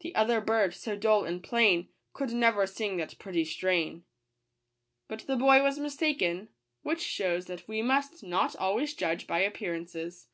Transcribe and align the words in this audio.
The 0.00 0.14
other 0.14 0.42
bird, 0.42 0.74
so 0.74 0.94
dull 0.94 1.24
and 1.24 1.42
plai 1.42 1.88
Could 2.12 2.32
never 2.34 2.66
sing 2.66 2.98
that 2.98 3.18
pretty 3.18 3.46
strain 3.46 4.04
But 5.08 5.20
the 5.20 5.36
boy 5.36 5.62
was 5.62 5.78
mistaken; 5.78 6.50
which 6.82 7.00
shews 7.00 7.46
that 7.46 7.66
we 7.66 7.80
must 7.80 8.22
not 8.22 8.54
always 8.56 8.92
judge 8.92 9.26
by 9.26 9.38
appearances. 9.38 10.28